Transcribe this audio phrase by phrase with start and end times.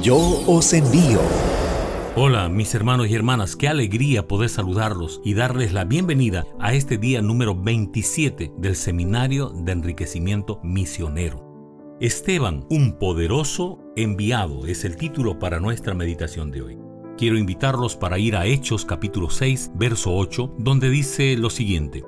[0.00, 0.16] Yo
[0.46, 1.20] os envío.
[2.16, 6.96] Hola mis hermanos y hermanas, qué alegría poder saludarlos y darles la bienvenida a este
[6.96, 11.46] día número 27 del Seminario de Enriquecimiento Misionero.
[12.00, 16.78] Esteban, un poderoso enviado, es el título para nuestra meditación de hoy.
[17.18, 22.02] Quiero invitarlos para ir a Hechos capítulo 6, verso 8, donde dice lo siguiente.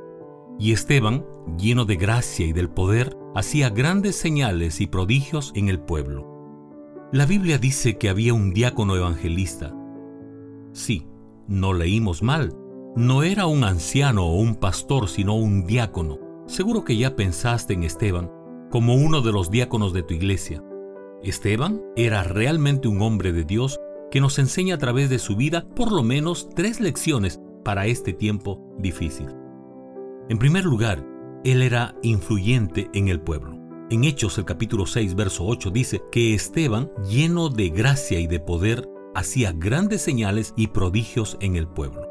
[0.58, 1.24] Y Esteban,
[1.58, 6.33] lleno de gracia y del poder, hacía grandes señales y prodigios en el pueblo.
[7.14, 9.72] La Biblia dice que había un diácono evangelista.
[10.72, 11.06] Sí,
[11.46, 12.52] no leímos mal.
[12.96, 16.18] No era un anciano o un pastor, sino un diácono.
[16.48, 18.32] Seguro que ya pensaste en Esteban
[18.68, 20.64] como uno de los diáconos de tu iglesia.
[21.22, 23.78] Esteban era realmente un hombre de Dios
[24.10, 28.12] que nos enseña a través de su vida por lo menos tres lecciones para este
[28.12, 29.28] tiempo difícil.
[30.28, 31.06] En primer lugar,
[31.44, 33.63] él era influyente en el pueblo.
[33.90, 38.40] En Hechos el capítulo 6, verso 8 dice que Esteban, lleno de gracia y de
[38.40, 42.08] poder, hacía grandes señales y prodigios en el pueblo.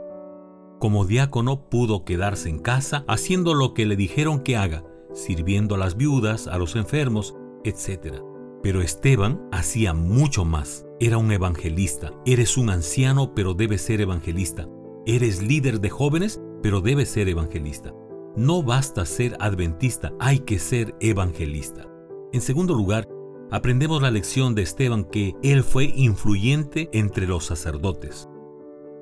[0.79, 4.83] Como diácono pudo quedarse en casa haciendo lo que le dijeron que haga,
[5.15, 8.17] sirviendo a las viudas, a los enfermos, etc.
[8.61, 10.85] Pero Esteban hacía mucho más.
[10.99, 12.13] Era un evangelista.
[12.23, 14.69] Eres un anciano, pero debes ser evangelista.
[15.07, 17.93] Eres líder de jóvenes, pero debes ser evangelista.
[18.35, 21.87] No basta ser adventista, hay que ser evangelista.
[22.31, 23.07] En segundo lugar,
[23.51, 28.27] aprendemos la lección de Esteban que él fue influyente entre los sacerdotes.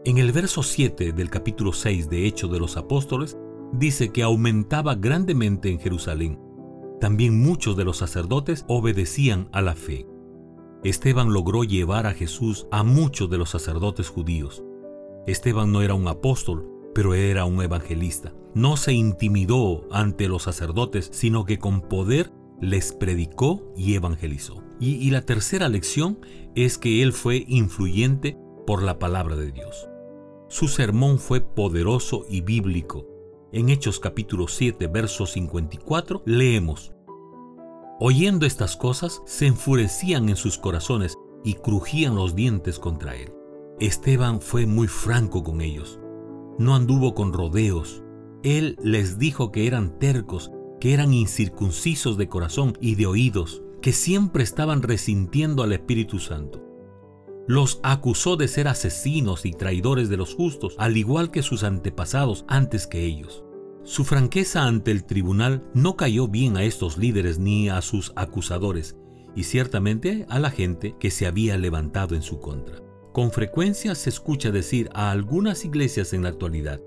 [0.04, 3.38] En el verso 7 del capítulo 6 de Hechos de los Apóstoles,
[3.72, 6.38] dice que aumentaba grandemente en Jerusalén.
[7.00, 10.08] También muchos de los sacerdotes obedecían a la fe.
[10.84, 14.62] Esteban logró llevar a Jesús a muchos de los sacerdotes judíos.
[15.26, 18.34] Esteban no era un apóstol, pero era un evangelista.
[18.54, 24.64] No se intimidó ante los sacerdotes, sino que con poder les predicó y evangelizó.
[24.80, 26.20] Y, la tercera lección
[26.56, 29.88] es que él fue influyente por la palabra de Dios.
[30.50, 33.08] Su sermón fue poderoso y bíblico.
[33.52, 36.94] En Hechos capítulo 7, verso 54, leemos,
[38.00, 43.32] Oyendo estas cosas, se enfurecían en sus corazones y crujían los dientes contra él.
[43.80, 46.01] Esteban fue muy franco con ellos.
[46.58, 48.04] No anduvo con rodeos.
[48.44, 53.94] Él les dijo que eran tercos, que eran incircuncisos de corazón y de oídos, que
[53.94, 56.64] siempre estaban resintiendo al Espíritu Santo.
[57.48, 62.46] Los acusó de ser asesinos y traidores de los justos, al igual que sus antepasados
[62.48, 63.44] antes que ellos.
[63.84, 68.96] Su franqueza ante el tribunal no cayó bien a estos líderes ni a sus acusadores,
[69.36, 72.91] y ciertamente a la gente que se había levantado en su contra.
[73.14, 76.80] Con frecuencia se escucha decir a algunas iglesias en la actualidad,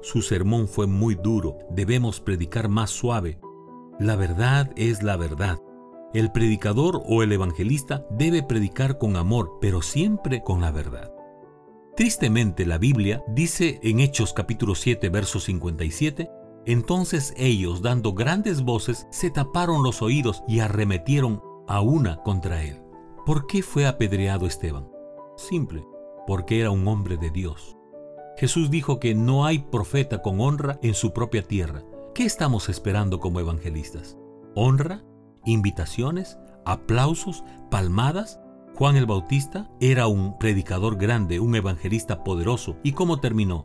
[0.00, 3.38] su sermón fue muy duro, debemos predicar más suave.
[3.98, 5.58] La verdad es la verdad,
[6.14, 11.12] el predicador o el evangelista debe predicar con amor, pero siempre con la verdad.
[11.94, 16.30] Tristemente la Biblia dice en Hechos capítulo 7 verso 57,
[16.64, 22.80] entonces ellos dando grandes voces se taparon los oídos y arremetieron a una contra él.
[23.26, 24.95] ¿Por qué fue apedreado Esteban?
[25.36, 25.86] Simple,
[26.26, 27.76] porque era un hombre de Dios.
[28.36, 31.82] Jesús dijo que no hay profeta con honra en su propia tierra.
[32.14, 34.16] ¿Qué estamos esperando como evangelistas?
[34.54, 35.02] ¿Honra?
[35.46, 38.40] invitaciones, aplausos, palmadas.
[38.74, 42.76] Juan el Bautista era un predicador grande, un evangelista poderoso.
[42.82, 43.64] ¿Y cómo terminó?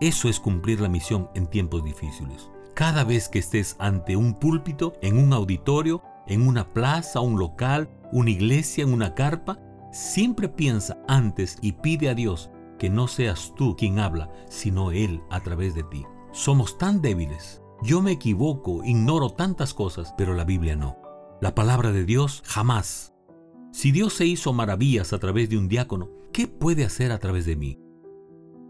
[0.00, 2.48] Eso es cumplir la misión en tiempos difíciles.
[2.74, 7.90] Cada vez que estés ante un púlpito, en un auditorio, en una plaza, un local,
[8.12, 9.58] una iglesia, en una carpa,
[9.92, 15.22] siempre piensa antes y pide a Dios que no seas tú quien habla, sino Él
[15.30, 16.04] a través de ti.
[16.32, 17.62] Somos tan débiles.
[17.82, 20.96] Yo me equivoco, ignoro tantas cosas, pero la Biblia no.
[21.40, 23.14] La palabra de Dios jamás.
[23.72, 27.46] Si Dios se hizo maravillas a través de un diácono, ¿qué puede hacer a través
[27.46, 27.78] de mí?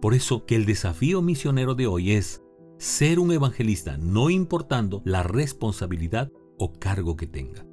[0.00, 2.43] Por eso que el desafío misionero de hoy es
[2.78, 7.65] ser un evangelista, no importando la responsabilidad o cargo que tenga.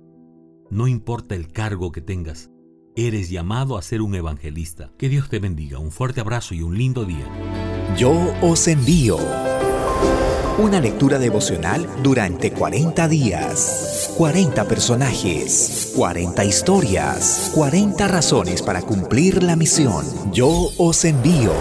[0.70, 2.52] No importa el cargo que tengas,
[2.95, 4.91] eres llamado a ser un evangelista.
[4.97, 7.25] Que Dios te bendiga, un fuerte abrazo y un lindo día.
[7.97, 9.18] Yo os envío
[10.59, 14.13] una lectura devocional durante 40 días.
[14.18, 20.06] 40 personajes, 40 historias, 40 razones para cumplir la misión.
[20.33, 21.53] Yo os envío.